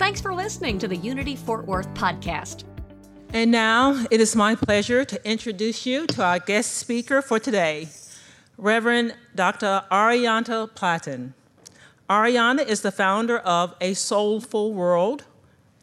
[0.00, 2.64] Thanks for listening to the Unity Fort Worth podcast.
[3.34, 7.90] And now it is my pleasure to introduce you to our guest speaker for today,
[8.56, 9.84] Reverend Dr.
[9.92, 11.34] Arianta Platten.
[12.08, 15.24] Ariana is the founder of A Soulful World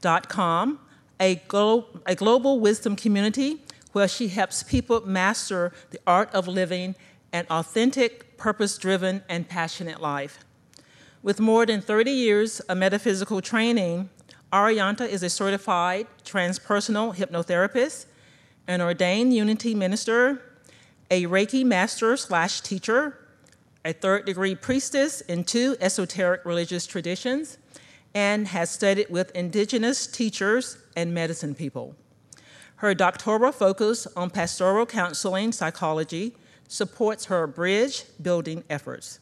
[0.01, 0.79] com,
[1.19, 6.95] a, glo- a global wisdom community where she helps people master the art of living
[7.31, 10.39] an authentic, purpose driven, and passionate life.
[11.23, 14.09] With more than 30 years of metaphysical training,
[14.53, 18.05] Arianta is a certified transpersonal hypnotherapist,
[18.67, 20.41] an ordained unity minister,
[21.09, 23.17] a Reiki master slash teacher,
[23.83, 27.57] a third degree priestess in two esoteric religious traditions,
[28.13, 31.95] and has studied with indigenous teachers and medicine people.
[32.77, 36.35] Her doctoral focus on pastoral counseling psychology
[36.67, 39.19] supports her bridge building efforts.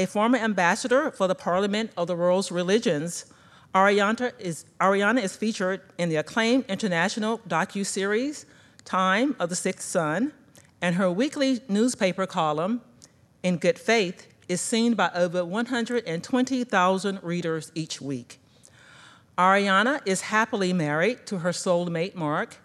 [0.00, 3.26] A former ambassador for the Parliament of the World's Religions,
[3.74, 8.46] Ariana is, Ariana is featured in the acclaimed international docu-series
[8.86, 10.32] Time of the Sixth Sun,
[10.80, 12.80] and her weekly newspaper column,
[13.42, 18.40] In Good Faith, is seen by over 120,000 readers each week.
[19.36, 22.56] Ariana is happily married to her soulmate, Mark.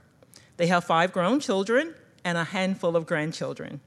[0.56, 3.82] They have five grown children and a handful of grandchildren.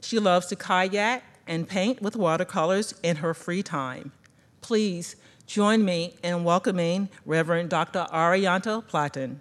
[0.00, 4.12] She loves to kayak and paint with watercolors in her free time.
[4.60, 5.16] Please
[5.46, 8.06] join me in welcoming Reverend Dr.
[8.12, 9.40] Arianta Platten.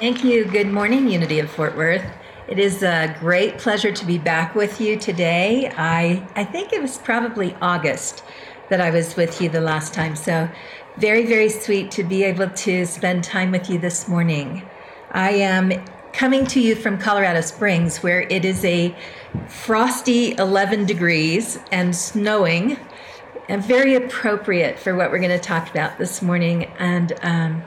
[0.00, 0.44] Thank you.
[0.44, 2.04] Good morning, Unity of Fort Worth.
[2.48, 5.72] It is a great pleasure to be back with you today.
[5.76, 8.24] I, I think it was probably August
[8.68, 10.16] that I was with you the last time.
[10.16, 10.48] So,
[10.98, 14.68] very, very sweet to be able to spend time with you this morning.
[15.12, 15.70] I am
[16.12, 18.94] coming to you from Colorado Springs, where it is a
[19.48, 22.78] frosty 11 degrees and snowing,
[23.48, 26.64] and very appropriate for what we're going to talk about this morning.
[26.78, 27.62] And um,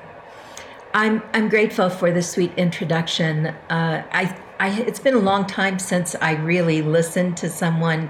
[0.94, 3.48] I'm I'm grateful for the sweet introduction.
[3.70, 8.10] Uh, I I, it's been a long time since I really listened to someone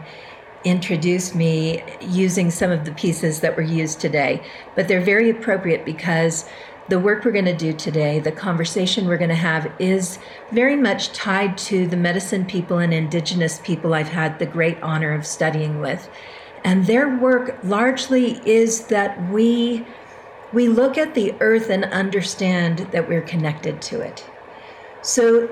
[0.63, 4.44] introduce me using some of the pieces that were used today,
[4.75, 6.45] but they're very appropriate because
[6.88, 10.19] the work we're going to do today, the conversation we're going to have, is
[10.51, 15.12] very much tied to the medicine people and indigenous people I've had the great honor
[15.13, 16.09] of studying with.
[16.63, 19.85] And their work largely is that we
[20.53, 24.25] we look at the earth and understand that we're connected to it.
[25.05, 25.45] So,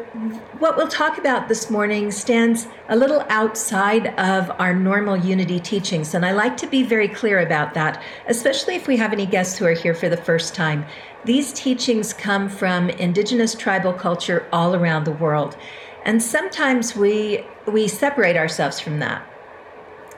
[0.57, 6.15] what we'll talk about this morning stands a little outside of our normal unity teachings.
[6.15, 9.55] And I like to be very clear about that, especially if we have any guests
[9.55, 10.87] who are here for the first time.
[11.25, 15.55] These teachings come from indigenous tribal culture all around the world.
[16.03, 19.23] And sometimes we, we separate ourselves from that.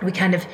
[0.01, 0.45] We kind of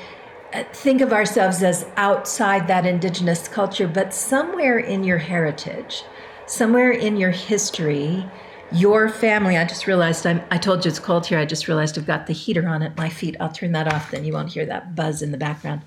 [0.53, 6.03] uh, think of ourselves as outside that indigenous culture, but somewhere in your heritage,
[6.47, 8.25] somewhere in your history,
[8.73, 9.57] your family.
[9.57, 11.39] I just realized I'm, I told you it's cold here.
[11.39, 13.35] I just realized I've got the heater on at my feet.
[13.39, 15.81] I'll turn that off, then you won't hear that buzz in the background.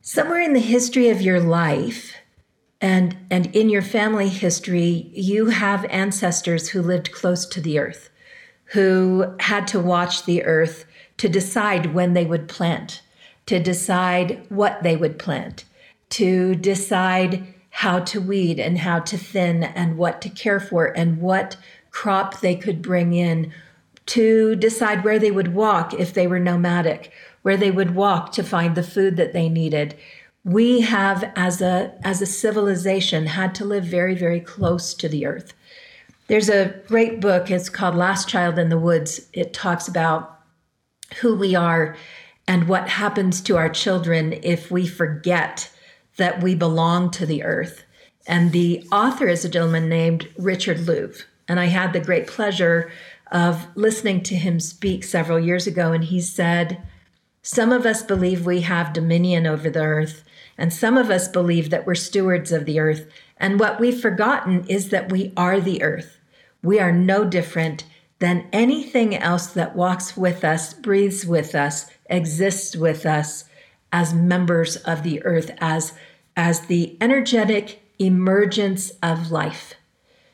[0.00, 2.14] Somewhere in the history of your life
[2.80, 8.10] and, and in your family history, you have ancestors who lived close to the earth,
[8.66, 10.84] who had to watch the earth
[11.16, 13.02] to decide when they would plant,
[13.46, 15.64] to decide what they would plant,
[16.10, 21.20] to decide how to weed and how to thin and what to care for and
[21.20, 21.56] what
[21.90, 23.52] crop they could bring in
[24.06, 27.12] to decide where they would walk if they were nomadic
[27.42, 29.94] where they would walk to find the food that they needed.
[30.44, 35.26] We have as a as a civilization had to live very very close to the
[35.26, 35.52] earth.
[36.28, 39.28] There's a great book it's called last child in the woods.
[39.32, 40.40] It talks about
[41.20, 41.96] who we are
[42.46, 45.70] and what happens to our children if we forget
[46.16, 47.84] that we belong to the earth.
[48.26, 51.24] And the author is a gentleman named Richard Louv.
[51.46, 52.90] And I had the great pleasure
[53.30, 55.92] of listening to him speak several years ago.
[55.92, 56.82] And he said,
[57.42, 60.24] Some of us believe we have dominion over the earth,
[60.56, 63.06] and some of us believe that we're stewards of the earth.
[63.36, 66.18] And what we've forgotten is that we are the earth.
[66.62, 67.84] We are no different
[68.20, 73.44] than anything else that walks with us, breathes with us, exists with us,
[73.94, 75.92] as members of the earth, as,
[76.36, 79.74] as the energetic emergence of life.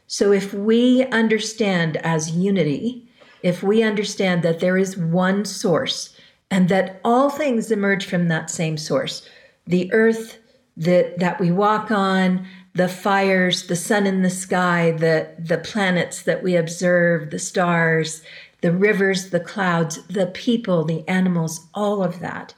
[0.07, 3.07] So if we understand as unity,
[3.43, 6.17] if we understand that there is one source
[6.51, 9.29] and that all things emerge from that same source,
[9.67, 10.39] the earth
[10.79, 16.23] that, that we walk on, the fires, the sun in the sky, the, the planets
[16.23, 18.23] that we observe, the stars,
[18.63, 22.55] the rivers, the clouds, the people, the animals, all of that.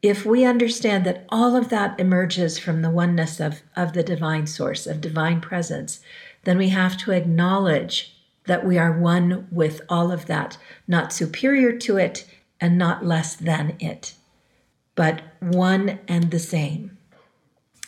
[0.00, 4.46] If we understand that all of that emerges from the oneness of, of the divine
[4.46, 6.00] source, of divine presence,
[6.44, 8.14] then we have to acknowledge
[8.46, 10.56] that we are one with all of that,
[10.86, 12.26] not superior to it
[12.60, 14.14] and not less than it,
[14.94, 16.96] but one and the same.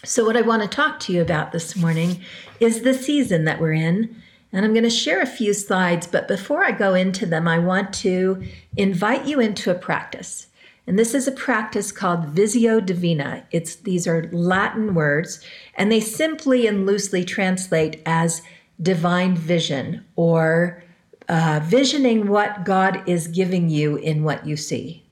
[0.04, 2.22] So, what I want to talk to you about this morning
[2.58, 4.16] is the season that we're in.
[4.52, 7.58] And I'm going to share a few slides, but before I go into them, I
[7.58, 8.42] want to
[8.76, 10.48] invite you into a practice.
[10.86, 13.44] And this is a practice called Visio Divina.
[13.50, 15.44] It's these are Latin words,
[15.76, 18.42] and they simply and loosely translate as
[18.82, 20.82] divine vision or
[21.28, 25.04] uh, visioning what God is giving you in what you see.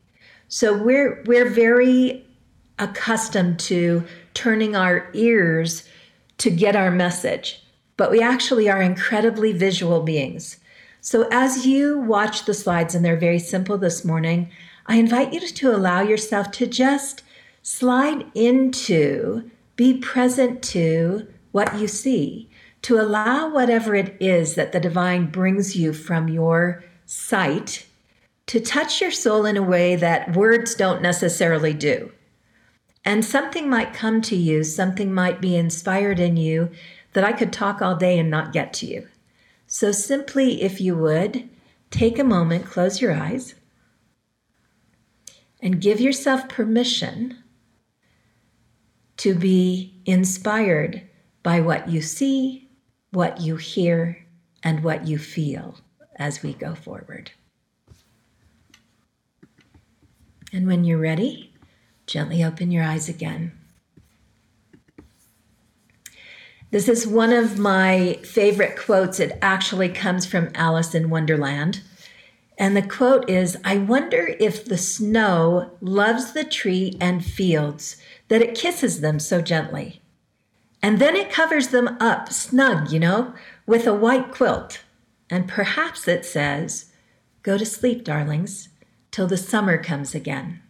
[0.49, 2.25] So we're we're very
[2.79, 4.05] accustomed to
[4.35, 5.89] turning our ears
[6.39, 7.63] to get our message,
[7.97, 10.59] but we actually are incredibly visual beings.
[11.01, 14.51] So as you watch the slides, and they're very simple this morning,
[14.89, 17.23] I invite you to allow yourself to just
[17.63, 22.49] slide into, be present to what you see,
[22.83, 27.87] to allow whatever it is that the divine brings you from your sight
[28.47, 32.11] to touch your soul in a way that words don't necessarily do.
[33.05, 36.71] And something might come to you, something might be inspired in you
[37.13, 39.09] that I could talk all day and not get to you.
[39.67, 41.49] So, simply, if you would,
[41.91, 43.55] take a moment, close your eyes,
[45.61, 47.43] and give yourself permission
[49.19, 51.03] to be inspired
[51.43, 52.69] by what you see,
[53.11, 54.25] what you hear,
[54.63, 55.77] and what you feel
[56.17, 57.31] as we go forward.
[60.53, 61.49] And when you're ready,
[62.09, 63.53] Gently open your eyes again.
[66.71, 69.21] This is one of my favorite quotes.
[69.21, 71.83] It actually comes from Alice in Wonderland.
[72.59, 77.97] And the quote is I wonder if the snow loves the tree and fields
[78.29, 80.03] that it kisses them so gently.
[80.83, 83.33] And then it covers them up snug, you know,
[83.67, 84.81] with a white quilt.
[85.31, 86.93] And perhaps it says,
[87.43, 88.69] Go to sleep, darlings,
[89.11, 90.61] till the summer comes again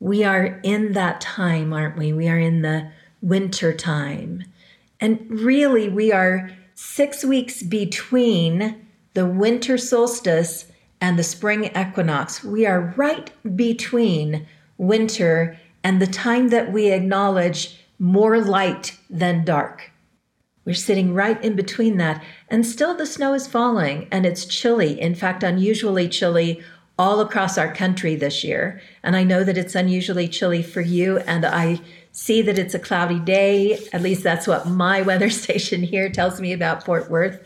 [0.00, 2.12] we are in that time, aren't we?
[2.12, 2.90] We are in the
[3.20, 4.44] winter time.
[5.00, 10.66] And really, we are six weeks between the winter solstice
[11.00, 12.42] and the spring equinox.
[12.42, 14.46] We are right between
[14.76, 19.90] winter and the time that we acknowledge more light than dark.
[20.64, 22.22] We're sitting right in between that.
[22.48, 25.00] And still, the snow is falling and it's chilly.
[25.00, 26.62] In fact, unusually chilly
[26.98, 28.80] all across our country this year.
[29.02, 32.78] And I know that it's unusually chilly for you, and I see that it's a
[32.78, 33.78] cloudy day.
[33.92, 37.40] At least that's what my weather station here tells me about Fort Worth.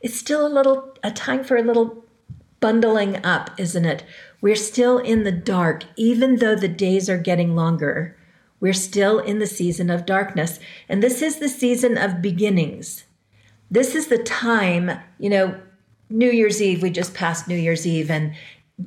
[0.00, 2.04] It's still a little, a time for a little
[2.60, 4.04] bundling up, isn't it?
[4.40, 8.16] We're still in the dark, even though the days are getting longer.
[8.60, 10.58] We're still in the season of darkness.
[10.88, 13.04] And this is the season of beginnings.
[13.70, 15.60] This is the time, you know,
[16.10, 18.34] New Year's Eve, we just passed New Year's Eve, and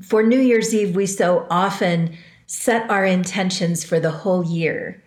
[0.01, 5.03] for New Year's Eve, we so often set our intentions for the whole year.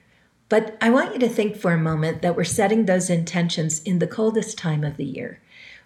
[0.49, 3.99] But I want you to think for a moment that we're setting those intentions in
[3.99, 5.41] the coldest time of the year,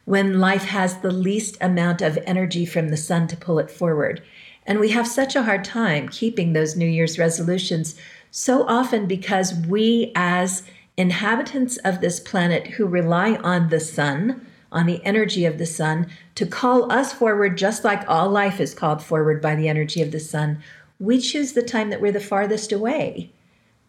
[0.09, 4.23] when life has the least amount of energy from the sun to pull it forward.
[4.65, 7.95] And we have such a hard time keeping those New Year's resolutions
[8.31, 10.63] so often because we, as
[10.97, 16.07] inhabitants of this planet who rely on the sun, on the energy of the sun
[16.37, 20.11] to call us forward, just like all life is called forward by the energy of
[20.11, 20.63] the sun.
[20.99, 23.31] We choose the time that we're the farthest away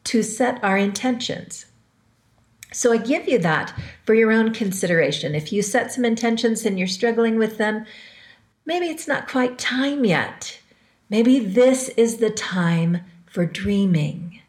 [0.04, 1.68] to set our intentions.
[2.72, 3.74] So I give you that
[4.06, 5.34] for your own consideration.
[5.34, 7.86] If you set some intentions and you're struggling with them,
[8.66, 10.60] maybe it's not quite time yet.
[11.10, 14.42] Maybe this is the time for dreaming.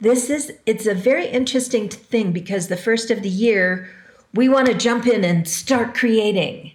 [0.00, 3.88] This is it's a very interesting thing because the first of the year
[4.34, 6.72] we want to jump in and start creating.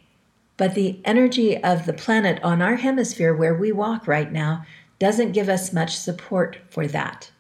[0.58, 4.66] But the energy of the planet on our hemisphere where we walk right now
[5.00, 7.32] doesn't give us much support for that.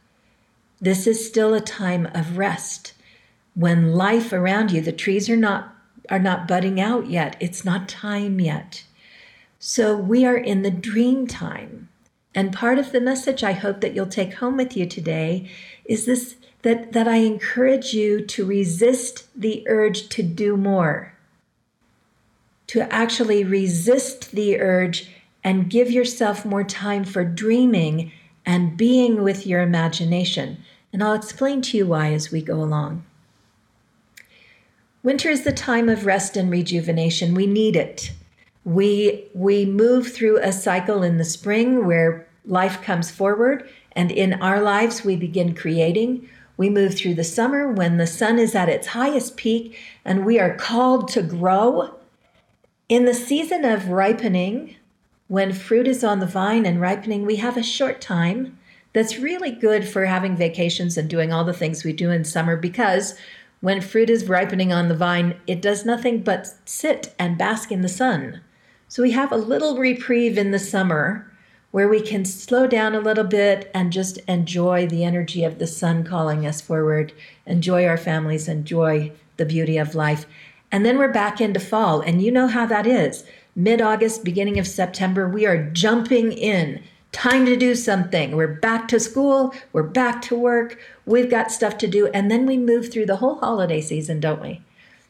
[0.81, 2.93] This is still a time of rest.
[3.57, 5.73] When life around you, the trees are not
[6.09, 7.35] are not budding out yet.
[7.39, 8.83] It's not time yet.
[9.57, 11.89] So we are in the dream time.
[12.35, 15.49] And part of the message I hope that you'll take home with you today
[15.85, 21.15] is this that, that I encourage you to resist the urge to do more,
[22.67, 25.09] to actually resist the urge
[25.43, 28.11] and give yourself more time for dreaming
[28.45, 30.63] and being with your imagination.
[30.93, 33.03] And I'll explain to you why as we go along.
[35.07, 37.33] Winter is the time of rest and rejuvenation.
[37.33, 38.11] We need it.
[38.65, 44.33] We, we move through a cycle in the spring where life comes forward, and in
[44.41, 46.27] our lives, we begin creating.
[46.57, 50.41] We move through the summer when the sun is at its highest peak and we
[50.41, 51.95] are called to grow.
[52.89, 54.75] In the season of ripening,
[55.29, 58.59] when fruit is on the vine and ripening, we have a short time
[58.91, 62.57] that's really good for having vacations and doing all the things we do in summer
[62.57, 63.17] because
[63.61, 67.81] when fruit is ripening on the vine, it does nothing but sit and bask in
[67.81, 68.41] the sun.
[68.87, 71.31] So we have a little reprieve in the summer
[71.71, 75.67] where we can slow down a little bit and just enjoy the energy of the
[75.67, 77.11] sun calling us forward,
[77.45, 80.25] enjoy our families, enjoy the beauty of life.
[80.71, 81.99] And then we're back into fall.
[82.01, 83.25] And you know how that is.
[83.55, 86.83] Mid August, beginning of September, we are jumping in
[87.17, 88.35] time to do something.
[88.35, 92.05] We're back to school, we're back to work, we've got stuff to do.
[92.07, 94.61] And then we move through the whole holiday season, don't we?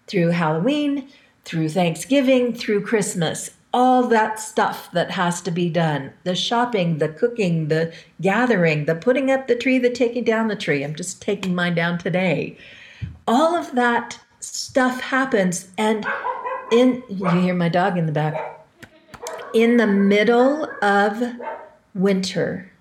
[0.07, 1.09] Through Halloween,
[1.43, 7.09] through Thanksgiving, through Christmas, all that stuff that has to be done the shopping, the
[7.09, 10.83] cooking, the gathering, the putting up the tree, the taking down the tree.
[10.83, 12.57] I'm just taking mine down today.
[13.27, 15.67] All of that stuff happens.
[15.77, 16.07] And
[16.71, 18.65] in, you hear my dog in the back.
[19.53, 21.21] In the middle of
[21.97, 22.71] winter,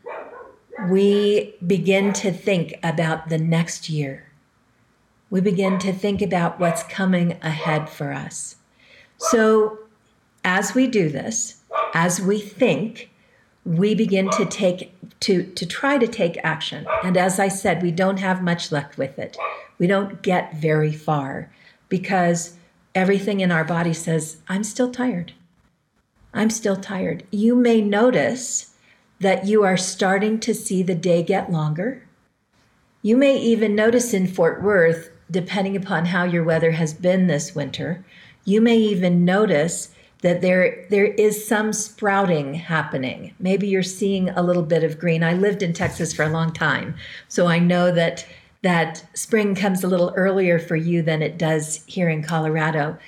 [0.89, 4.25] we begin to think about the next year.
[5.31, 8.57] We begin to think about what's coming ahead for us.
[9.19, 9.79] So,
[10.45, 11.63] as we do this,
[11.95, 13.11] as we think,
[13.65, 16.87] we begin to take to to try to take action.
[17.03, 19.37] And as I said, we don't have much luck with it.
[19.79, 21.51] We don't get very far
[21.89, 22.55] because
[22.95, 25.33] everything in our body says, I'm still tired.
[26.33, 27.25] I'm still tired.
[27.31, 28.76] You may notice
[29.21, 32.07] that you are starting to see the day get longer.
[33.03, 37.55] You may even notice in Fort Worth, depending upon how your weather has been this
[37.55, 38.05] winter,
[38.45, 39.91] you may even notice
[40.23, 43.35] that there there is some sprouting happening.
[43.39, 45.23] Maybe you're seeing a little bit of green.
[45.23, 46.97] I lived in Texas for a long time,
[47.29, 48.27] so I know that
[48.63, 52.99] that spring comes a little earlier for you than it does here in Colorado.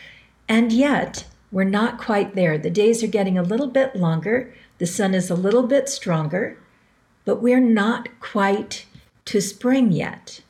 [0.48, 2.58] And yet, we're not quite there.
[2.58, 4.54] The days are getting a little bit longer.
[4.78, 6.58] The sun is a little bit stronger,
[7.24, 8.86] but we're not quite
[9.26, 10.40] to spring yet.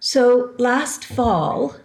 [0.00, 1.76] So last fall,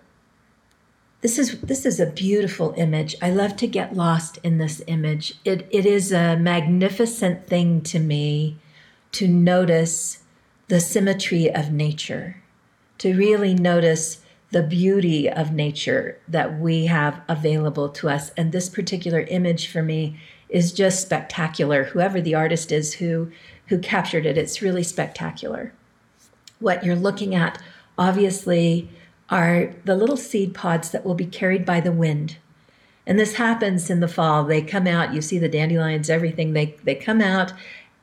[1.21, 3.15] this is this is a beautiful image.
[3.21, 5.35] I love to get lost in this image.
[5.45, 8.57] It it is a magnificent thing to me
[9.13, 10.19] to notice
[10.67, 12.41] the symmetry of nature,
[12.97, 14.22] to really notice
[14.53, 18.29] the beauty of nature that we have available to us.
[18.37, 21.85] And this particular image for me is just spectacular.
[21.85, 23.31] Whoever the artist is who
[23.67, 25.73] who captured it, it's really spectacular.
[26.59, 27.59] What you're looking at,
[27.97, 28.89] obviously,
[29.29, 32.37] are the little seed pods that will be carried by the wind.
[33.07, 34.43] And this happens in the fall.
[34.43, 37.53] They come out, you see the dandelions, everything, they, they come out,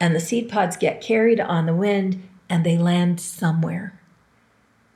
[0.00, 3.99] and the seed pods get carried on the wind and they land somewhere.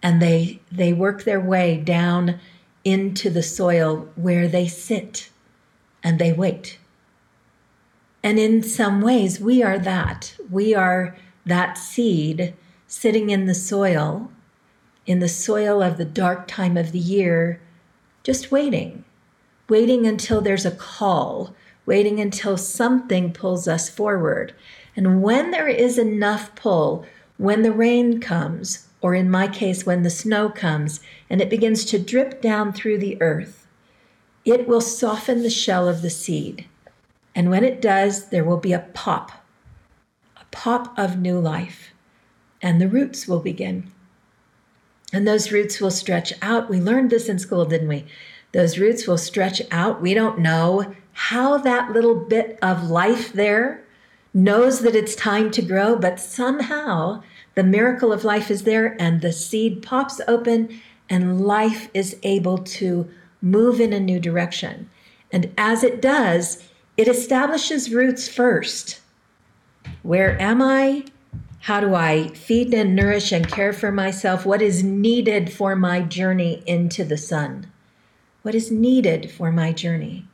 [0.04, 2.38] And they, they work their way down
[2.84, 5.30] into the soil where they sit
[6.04, 6.78] and they wait
[8.24, 10.34] and in some ways, we are that.
[10.50, 12.54] We are that seed
[12.86, 14.32] sitting in the soil,
[15.04, 17.60] in the soil of the dark time of the year,
[18.22, 19.04] just waiting,
[19.68, 24.54] waiting until there's a call, waiting until something pulls us forward.
[24.96, 27.04] And when there is enough pull,
[27.36, 31.84] when the rain comes, or in my case, when the snow comes and it begins
[31.84, 33.66] to drip down through the earth,
[34.44, 36.66] it will soften the shell of the seed
[37.34, 39.32] and when it does, there will be a pop,
[40.36, 41.92] a pop of new life,
[42.62, 43.90] and the roots will begin.
[45.12, 46.70] And those roots will stretch out.
[46.70, 48.06] We learned this in school, didn't we?
[48.52, 50.00] Those roots will stretch out.
[50.00, 53.84] We don't know how that little bit of life there
[54.32, 57.22] knows that it's time to grow, but somehow
[57.54, 62.58] the miracle of life is there and the seed pops open and life is able
[62.58, 63.08] to
[63.40, 64.88] move in a new direction.
[65.32, 69.00] And as it does, it establishes roots first.
[70.02, 71.04] Where am I?
[71.60, 74.44] How do I feed and nourish and care for myself?
[74.44, 77.70] What is needed for my journey into the sun?
[78.42, 80.26] What is needed for my journey?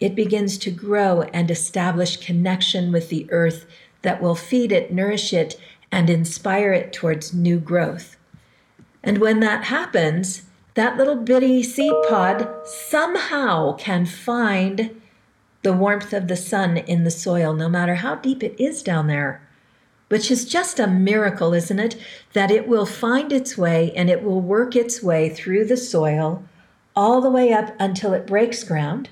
[0.00, 3.66] it begins to grow and establish connection with the earth
[4.02, 5.60] that will feed it, nourish it,
[5.92, 8.16] and inspire it towards new growth.
[9.02, 10.42] And when that happens,
[10.74, 15.00] that little bitty seed pod somehow can find
[15.62, 19.06] the warmth of the sun in the soil, no matter how deep it is down
[19.06, 19.46] there.
[20.08, 21.96] Which is just a miracle, isn't it?
[22.32, 26.44] That it will find its way and it will work its way through the soil
[26.96, 29.10] all the way up until it breaks ground.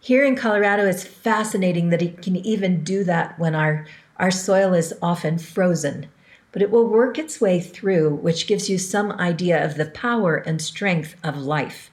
[0.00, 3.86] Here in Colorado, it's fascinating that it can even do that when our,
[4.18, 6.08] our soil is often frozen.
[6.52, 10.36] But it will work its way through, which gives you some idea of the power
[10.36, 11.90] and strength of life.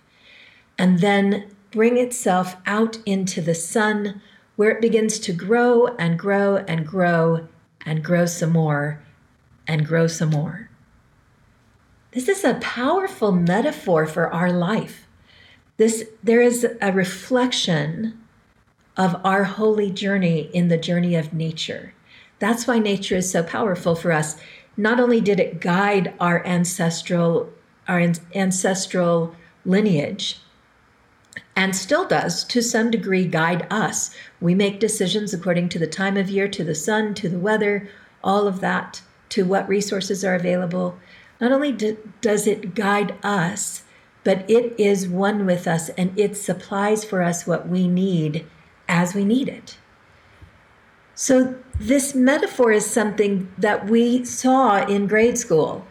[0.78, 4.22] And then bring itself out into the sun
[4.56, 7.48] where it begins to grow and grow and grow
[7.86, 9.02] and grow some more
[9.68, 10.70] and grow some more.
[12.12, 15.08] This is a powerful metaphor for our life.
[15.78, 18.20] This there is a reflection
[18.98, 21.94] of our holy journey in the journey of nature.
[22.40, 24.38] That's why nature is so powerful for us.
[24.78, 27.52] Not only did it guide our ancestral
[27.88, 28.00] our
[28.36, 30.40] ancestral lineage,
[31.56, 34.16] and still does to some degree guide us.
[34.40, 37.90] We make decisions according to the time of year, to the sun, to the weather,
[38.24, 41.00] all of that, to what resources are available.
[41.42, 43.84] Not only do, does it guide us,
[44.24, 48.46] but it is one with us and it supplies for us what we need
[48.88, 49.79] as we need it.
[51.22, 55.86] So, this metaphor is something that we saw in grade school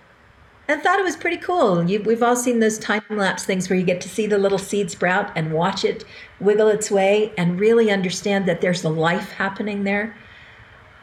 [0.67, 1.85] and thought it was pretty cool.
[1.85, 4.57] You, we've all seen those time lapse things where you get to see the little
[4.57, 6.03] seed sprout and watch it
[6.41, 10.17] wiggle its way and really understand that there's a life happening there.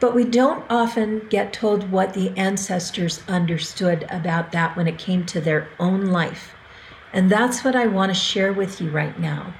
[0.00, 5.24] But we don't often get told what the ancestors understood about that when it came
[5.26, 6.52] to their own life.
[7.12, 9.54] And that's what I want to share with you right now.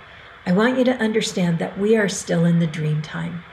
[0.44, 3.44] I want you to understand that we are still in the dream time.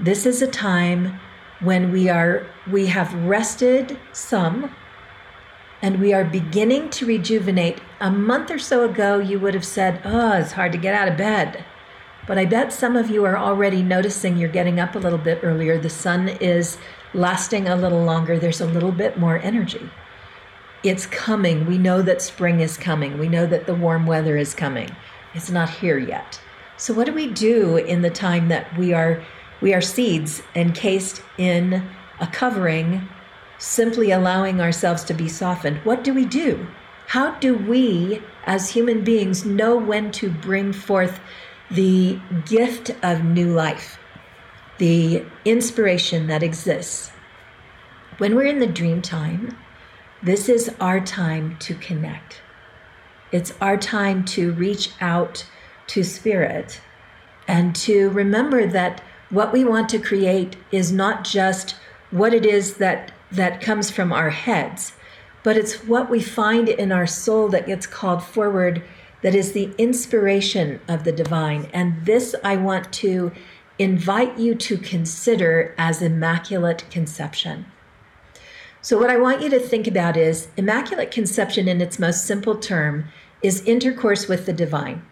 [0.00, 1.20] This is a time
[1.60, 4.74] when we are we have rested some
[5.82, 7.82] and we are beginning to rejuvenate.
[8.00, 11.08] A month or so ago, you would have said, Oh, it's hard to get out
[11.08, 11.66] of bed.
[12.26, 15.40] But I bet some of you are already noticing you're getting up a little bit
[15.42, 15.78] earlier.
[15.78, 16.78] The sun is
[17.12, 18.38] lasting a little longer.
[18.38, 19.90] There's a little bit more energy.
[20.82, 21.66] It's coming.
[21.66, 23.18] We know that spring is coming.
[23.18, 24.96] We know that the warm weather is coming.
[25.34, 26.40] It's not here yet.
[26.78, 29.22] So what do we do in the time that we are
[29.60, 31.88] we are seeds encased in
[32.20, 33.08] a covering
[33.58, 35.78] simply allowing ourselves to be softened.
[35.84, 36.66] What do we do?
[37.06, 41.20] How do we, as human beings, know when to bring forth
[41.70, 43.98] the gift of new life,
[44.78, 47.10] the inspiration that exists?
[48.18, 49.56] When we're in the dream time,
[50.22, 52.42] this is our time to connect.
[53.32, 55.46] It's our time to reach out
[55.88, 56.80] to spirit
[57.48, 61.76] and to remember that what we want to create is not just
[62.10, 64.92] what it is that that comes from our heads,
[65.42, 68.82] but it's what we find in our soul that gets called forward
[69.22, 71.68] that is the inspiration of the divine.
[71.72, 73.32] And this I want to
[73.78, 77.66] invite you to consider as Immaculate Conception.
[78.82, 82.56] So, what I want you to think about is Immaculate Conception, in its most simple
[82.56, 83.08] term,
[83.42, 85.02] is intercourse with the divine.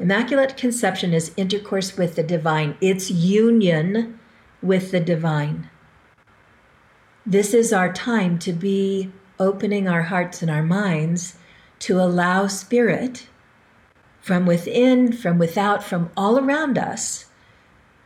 [0.00, 4.18] Immaculate Conception is intercourse with the divine, it's union
[4.62, 5.68] with the divine.
[7.26, 11.36] This is our time to be opening our hearts and our minds
[11.80, 13.26] to allow Spirit
[14.20, 17.26] from within, from without, from all around us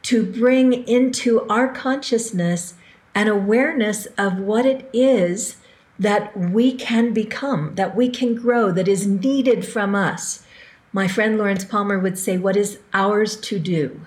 [0.03, 2.75] to bring into our consciousness
[3.15, 5.57] an awareness of what it is
[5.99, 10.45] that we can become, that we can grow, that is needed from us.
[10.93, 14.03] My friend Lawrence Palmer would say, What is ours to do?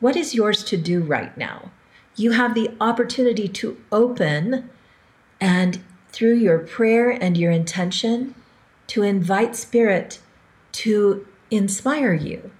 [0.00, 1.70] What is yours to do right now?
[2.16, 4.68] you have the opportunity to open
[5.40, 8.34] and through your prayer and your intention
[8.86, 10.20] to invite spirit
[10.72, 12.50] to inspire you.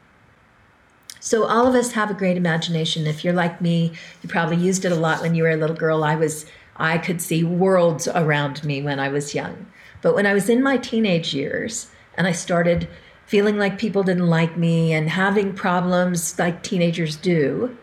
[1.20, 3.06] So all of us have a great imagination.
[3.06, 5.76] If you're like me, you probably used it a lot when you were a little
[5.76, 6.02] girl.
[6.02, 9.66] I was I could see worlds around me when I was young.
[10.00, 12.88] But when I was in my teenage years and I started
[13.32, 17.74] feeling like people didn't like me and having problems like teenagers do,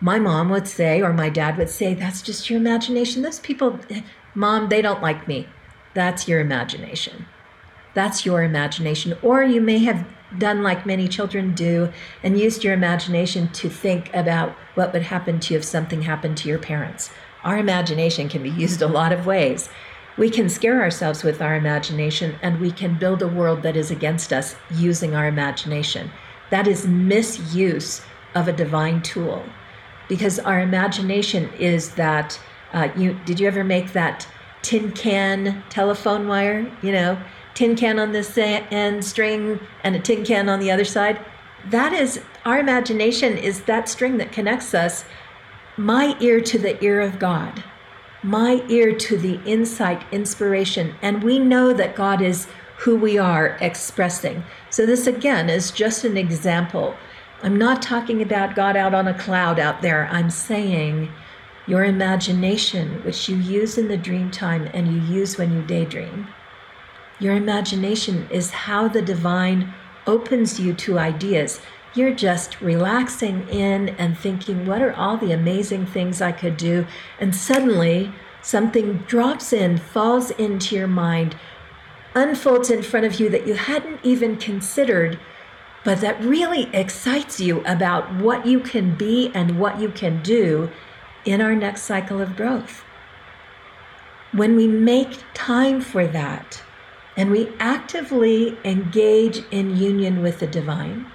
[0.00, 3.20] my mom would say, or my dad would say, that's just your imagination.
[3.20, 3.78] Those people,
[4.34, 5.46] mom, they don't like me.
[5.92, 7.26] That's your imagination.
[7.92, 9.14] That's your imagination.
[9.20, 10.06] Or you may have
[10.38, 15.38] done like many children do and used your imagination to think about what would happen
[15.40, 17.10] to you if something happened to your parents.
[17.44, 19.68] Our imagination can be used a lot of ways.
[20.18, 23.92] We can scare ourselves with our imagination and we can build a world that is
[23.92, 26.10] against us using our imagination.
[26.50, 28.00] that is misuse
[28.34, 29.44] of a divine tool.
[30.08, 32.40] Because our imagination is that
[32.72, 34.26] uh, you did you ever make that
[34.62, 37.18] tin can telephone wire you know?
[37.54, 41.18] Tin can on this end string and a tin can on the other side.
[41.66, 45.04] That is our imagination is that string that connects us
[45.76, 47.62] my ear to the ear of god
[48.22, 52.46] my ear to the insight inspiration and we know that god is
[52.78, 56.94] who we are expressing so this again is just an example
[57.40, 60.08] I'm not talking about God out on a cloud out there.
[60.10, 61.08] I'm saying
[61.68, 66.26] your imagination, which you use in the dream time and you use when you daydream.
[67.20, 69.72] Your imagination is how the divine
[70.04, 71.60] opens you to ideas.
[71.98, 76.86] You're just relaxing in and thinking, what are all the amazing things I could do?
[77.18, 81.36] And suddenly something drops in, falls into your mind,
[82.14, 85.18] unfolds in front of you that you hadn't even considered
[85.84, 90.70] but that really excites you about what you can be and what you can do
[91.24, 92.84] in our next cycle of growth.
[94.32, 96.62] When we make time for that
[97.16, 101.10] and we actively engage in union with the divine,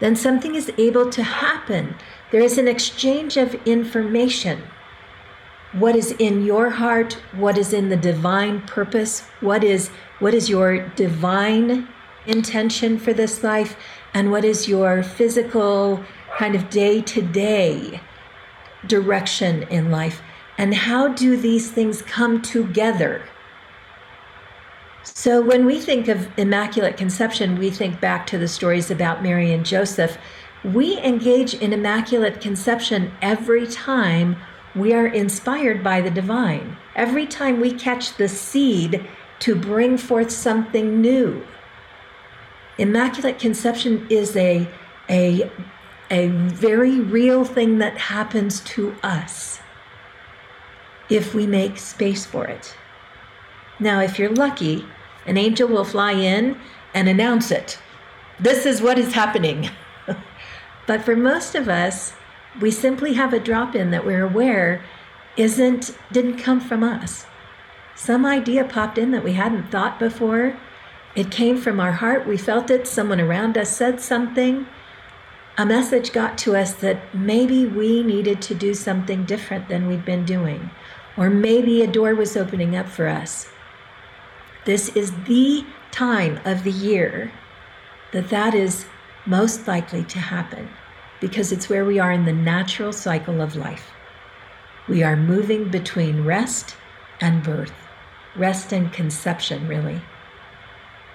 [0.00, 1.94] then something is able to happen.
[2.30, 4.62] There is an exchange of information.
[5.72, 7.14] What is in your heart?
[7.34, 9.20] What is in the divine purpose?
[9.40, 11.88] What is what is your divine
[12.26, 13.76] intention for this life
[14.14, 16.02] and what is your physical
[16.38, 18.00] kind of day to day
[18.86, 20.22] direction in life
[20.58, 23.22] and how do these things come together
[25.14, 29.52] so when we think of immaculate conception we think back to the stories about mary
[29.52, 30.18] and joseph.
[30.64, 34.36] We engage in immaculate conception every time
[34.74, 36.76] we are inspired by the divine.
[36.96, 39.06] Every time we catch the seed
[39.40, 41.46] to bring forth something new.
[42.78, 44.68] Immaculate conception is a,
[45.08, 45.50] a,
[46.10, 49.60] a very real thing that happens to us
[51.08, 52.74] if we make space for it.
[53.78, 54.84] Now, if you're lucky,
[55.26, 56.58] an angel will fly in
[56.94, 57.78] and announce it.
[58.38, 59.70] This is what is happening.
[60.86, 62.12] but for most of us,
[62.60, 64.84] we simply have a drop in that we're aware
[65.36, 67.26] isn't didn't come from us.
[67.94, 70.58] Some idea popped in that we hadn't thought before
[71.14, 72.26] it came from our heart.
[72.26, 72.86] We felt it.
[72.86, 74.66] Someone around us said something.
[75.58, 80.04] A message got to us that maybe we needed to do something different than we'd
[80.04, 80.70] been doing,
[81.16, 83.48] or maybe a door was opening up for us.
[84.66, 87.32] This is the time of the year
[88.12, 88.84] that that is
[89.24, 90.68] most likely to happen
[91.20, 93.92] because it's where we are in the natural cycle of life.
[94.88, 96.76] We are moving between rest
[97.20, 97.72] and birth,
[98.34, 100.02] rest and conception, really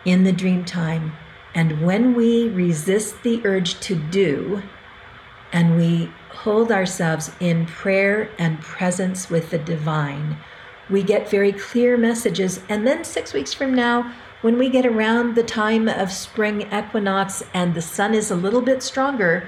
[0.05, 1.11] in the dream time.
[1.53, 4.63] And when we resist the urge to do
[5.51, 10.37] and we hold ourselves in prayer and presence with the divine,
[10.91, 12.60] we get very clear messages.
[12.69, 17.43] And then six weeks from now, when we get around the time of spring equinox
[17.54, 19.47] and the sun is a little bit stronger,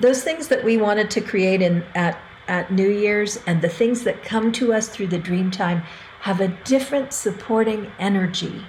[0.00, 4.02] those things that we wanted to create in at at New Year's and the things
[4.02, 5.82] that come to us through the dream time
[6.20, 8.64] have a different supporting energy.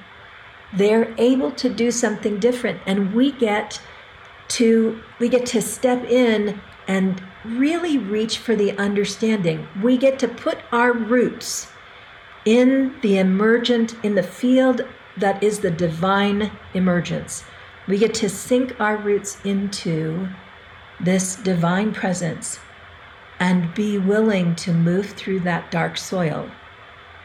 [0.74, 2.82] They're able to do something different.
[2.86, 3.82] And we get
[4.50, 9.68] to we get to step in and really reach for the understanding.
[9.82, 11.73] We get to put our roots
[12.46, 14.82] in the emergent in the field
[15.18, 17.44] that is the divine emergence
[17.88, 20.28] we get to sink our roots into
[21.00, 22.60] this divine presence
[23.40, 26.50] and be willing to move through that dark soil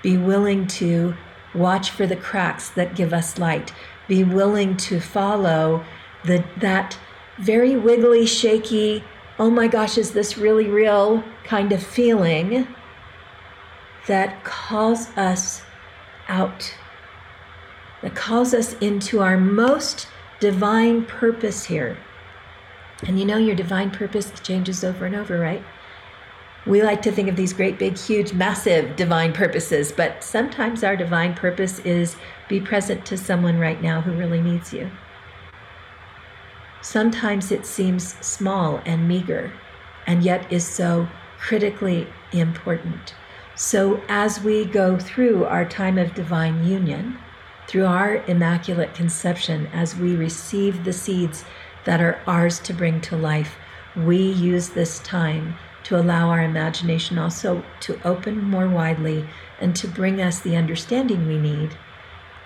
[0.02, 1.14] be willing to
[1.54, 3.72] Watch for the cracks that give us light.
[4.06, 5.84] Be willing to follow
[6.24, 6.98] the, that
[7.38, 9.02] very wiggly, shaky,
[9.38, 12.68] oh my gosh, is this really real kind of feeling
[14.08, 15.62] that calls us
[16.28, 16.74] out,
[18.02, 20.08] that calls us into our most
[20.40, 21.98] divine purpose here.
[23.06, 25.62] And you know, your divine purpose changes over and over, right?
[26.66, 30.96] We like to think of these great, big, huge, massive divine purposes, but sometimes our
[30.96, 32.16] divine purpose is
[32.48, 34.90] be present to someone right now who really needs you.
[36.80, 39.52] Sometimes it seems small and meager,
[40.06, 43.14] and yet is so critically important.
[43.60, 47.18] So, as we go through our time of divine union,
[47.66, 51.44] through our immaculate conception, as we receive the seeds
[51.84, 53.56] that are ours to bring to life,
[53.96, 59.26] we use this time to allow our imagination also to open more widely
[59.60, 61.76] and to bring us the understanding we need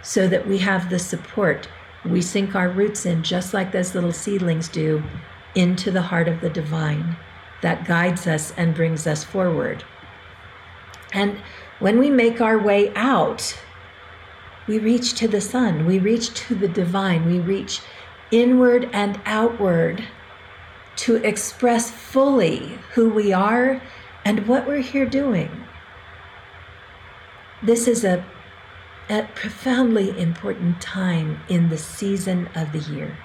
[0.01, 1.69] so that we have the support
[2.07, 5.03] We sink our roots in just like those little seedlings do
[5.55, 7.17] into the heart of the divine
[7.61, 9.85] that guides us and brings us forward.
[11.13, 11.39] And
[11.79, 13.59] when we make our way out,
[14.67, 17.81] we reach to the sun, we reach to the divine, we reach
[18.31, 20.05] inward and outward
[20.95, 23.83] to express fully who we are
[24.25, 25.65] and what we're here doing.
[27.63, 28.25] This is a,
[29.09, 33.19] a profoundly important time in the season of the year.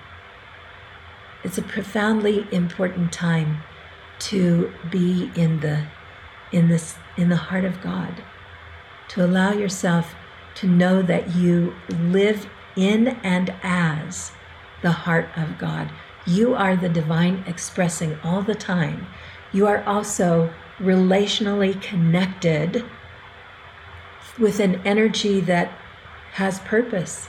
[1.43, 3.63] It's a profoundly important time
[4.19, 5.85] to be in the
[6.51, 8.23] in this in the heart of God
[9.09, 10.15] to allow yourself
[10.55, 14.31] to know that you live in and as
[14.81, 15.89] the heart of God.
[16.25, 19.07] You are the divine expressing all the time.
[19.53, 22.85] You are also relationally connected
[24.37, 25.71] with an energy that
[26.33, 27.27] has purpose,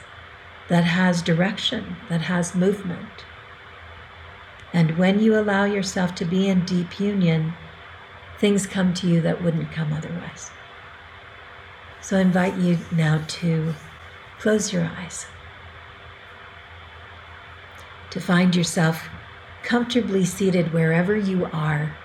[0.69, 3.25] that has direction, that has movement.
[4.73, 7.55] And when you allow yourself to be in deep union,
[8.39, 10.51] things come to you that wouldn't come otherwise.
[12.01, 13.75] So I invite you now to
[14.39, 15.27] close your eyes,
[18.11, 19.09] to find yourself
[19.63, 21.97] comfortably seated wherever you are,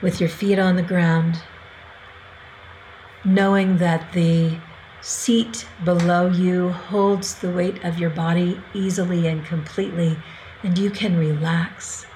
[0.00, 1.40] with your feet on the ground,
[3.24, 4.58] knowing that the
[5.02, 10.16] seat below you holds the weight of your body easily and completely,
[10.62, 12.06] and you can relax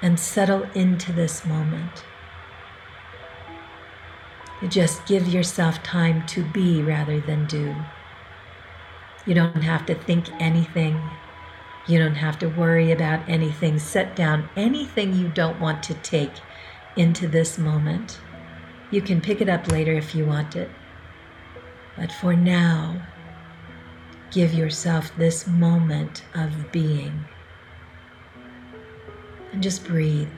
[0.00, 2.04] and settle into this moment.
[4.62, 7.74] You just give yourself time to be rather than do.
[9.26, 11.00] You don't have to think anything.
[11.88, 13.80] You don't have to worry about anything.
[13.80, 16.30] Set down anything you don't want to take
[16.96, 18.20] into this moment.
[18.92, 20.70] You can pick it up later if you want it.
[21.96, 23.02] But for now,
[24.30, 27.24] give yourself this moment of being.
[29.52, 30.28] And just breathe.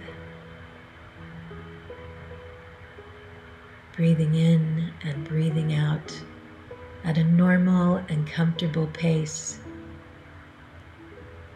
[3.97, 6.21] Breathing in and breathing out
[7.05, 9.59] at a normal and comfortable pace,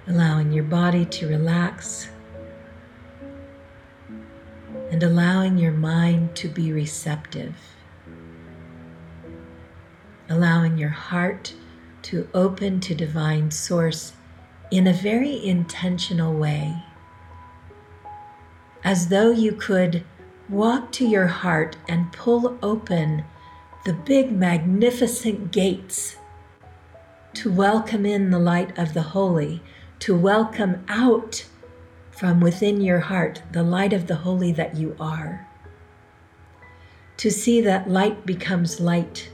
[0.06, 2.08] allowing your body to relax
[4.90, 7.56] and allowing your mind to be receptive,
[10.28, 11.54] allowing your heart
[12.02, 14.12] to open to divine source
[14.70, 16.84] in a very intentional way,
[18.84, 20.04] as though you could
[20.48, 23.24] walk to your heart and pull open
[23.84, 26.16] the big, magnificent gates
[27.34, 29.62] to welcome in the light of the holy,
[29.98, 31.46] to welcome out
[32.10, 35.46] from within your heart the light of the holy that you are.
[37.18, 39.30] To see that light becomes light,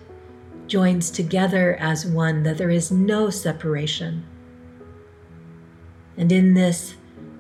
[0.67, 4.25] joins together as one, that there is no separation.
[6.17, 6.95] And in this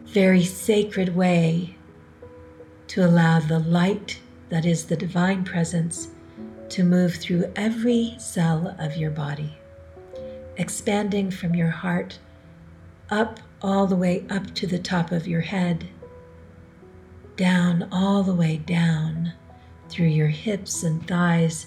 [0.05, 1.77] very sacred way,
[2.95, 6.11] to allow the light that is the divine presence
[6.69, 9.53] to move through every cell of your body,
[10.59, 12.17] expanding from your heart
[13.11, 15.89] up all the way up to the top of your head,
[17.35, 19.33] down all the way down
[19.89, 21.67] through your hips and thighs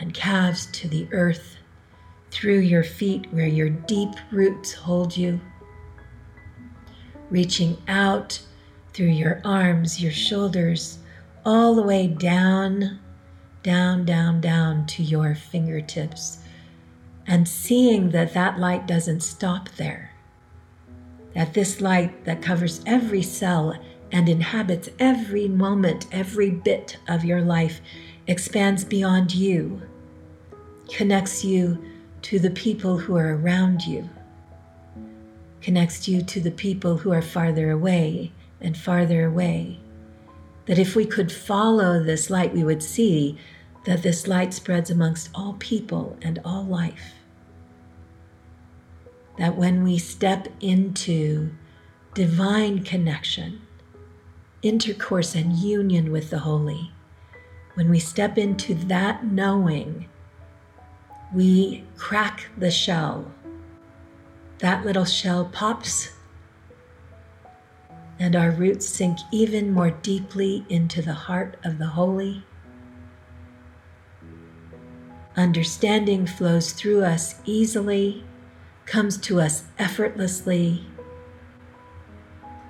[0.00, 1.54] and calves to the earth,
[2.32, 5.40] through your feet where your deep roots hold you,
[7.30, 8.40] reaching out
[8.94, 10.98] through your arms, your shoulders,
[11.44, 13.00] all the way down,
[13.64, 16.38] down, down, down to your fingertips.
[17.26, 20.12] And seeing that that light doesn't stop there.
[21.34, 23.74] That this light that covers every cell
[24.12, 27.80] and inhabits every moment, every bit of your life
[28.28, 29.82] expands beyond you,
[30.88, 31.82] connects you
[32.22, 34.08] to the people who are around you,
[35.60, 38.30] connects you to the people who are farther away
[38.64, 39.78] and farther away.
[40.66, 43.38] That if we could follow this light, we would see
[43.84, 47.12] that this light spreads amongst all people and all life.
[49.36, 51.52] That when we step into
[52.14, 53.60] divine connection,
[54.62, 56.92] intercourse, and union with the Holy,
[57.74, 60.08] when we step into that knowing,
[61.34, 63.30] we crack the shell.
[64.58, 66.10] That little shell pops
[68.18, 72.44] and our roots sink even more deeply into the heart of the holy.
[75.36, 78.24] Understanding flows through us easily,
[78.86, 80.86] comes to us effortlessly,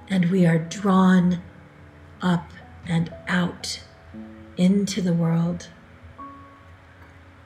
[0.09, 1.43] and we are drawn
[2.23, 2.51] up
[2.87, 3.83] and out
[4.57, 5.69] into the world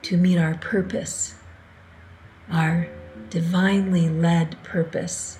[0.01, 1.35] to meet our purpose,
[2.49, 2.87] our
[3.29, 5.39] divinely led purpose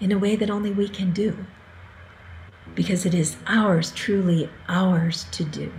[0.00, 1.46] in a way that only we can do.
[2.76, 5.72] Because it is ours, truly ours to do.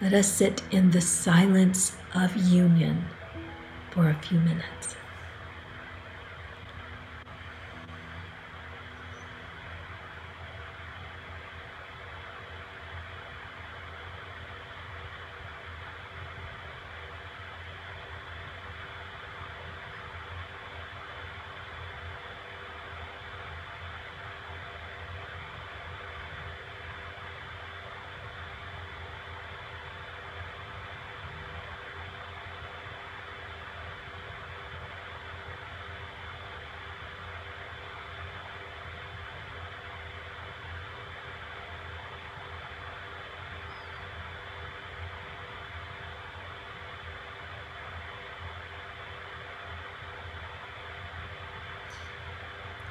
[0.00, 3.04] Let us sit in the silence of union
[3.90, 4.97] for a few minutes.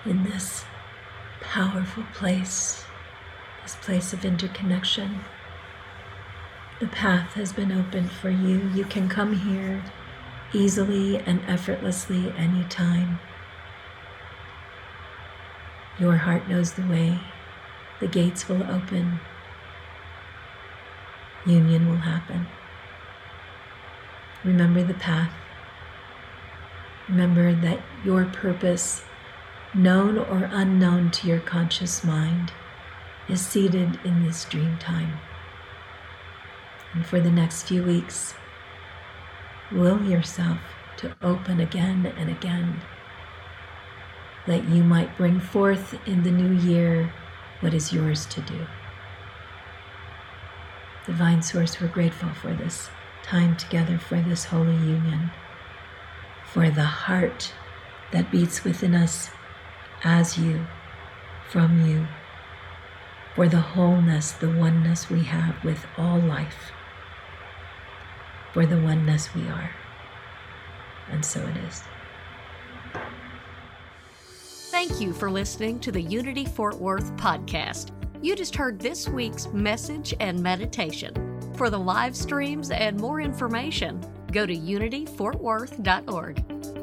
[0.06, 0.64] In this
[1.42, 2.84] powerful place,
[3.64, 5.22] this place of interconnection.
[6.80, 8.70] The path has been opened for you.
[8.74, 9.84] You can come here
[10.54, 13.20] easily and effortlessly anytime.
[16.00, 17.20] Your heart knows the way.
[18.00, 19.20] The gates will open.
[21.46, 22.46] Union will happen.
[24.44, 25.34] Remember the path.
[27.10, 29.04] Remember that your purpose
[29.74, 32.52] known or unknown to your conscious mind,
[33.30, 35.18] is seated in this dream time.
[36.94, 38.34] And for the next few weeks,
[39.72, 40.60] will yourself
[40.98, 42.82] to open again and again,
[44.46, 47.14] that you might bring forth in the new year
[47.60, 48.66] what is yours to do.
[51.06, 52.90] Divine Source, we're grateful for this
[53.24, 55.32] time together, for this holy union,
[56.46, 57.54] for the heart
[58.12, 59.30] that beats within us
[60.04, 60.66] as you,
[61.50, 62.08] from you,
[63.36, 66.72] for the wholeness, the oneness we have with all life,
[68.54, 69.72] for the oneness we are.
[71.10, 71.84] And so it is.
[74.70, 77.92] Thank you for listening to the Unity Fort Worth podcast.
[78.22, 81.14] You just heard this week's message and meditation.
[81.56, 86.77] For the live streams and more information, go to unityfortworth.org.